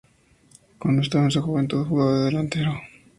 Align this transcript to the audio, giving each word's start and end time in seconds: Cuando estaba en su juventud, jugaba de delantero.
Cuando 0.79 1.03
estaba 1.03 1.25
en 1.25 1.29
su 1.29 1.43
juventud, 1.43 1.85
jugaba 1.85 2.17
de 2.17 2.25
delantero. 2.25 2.73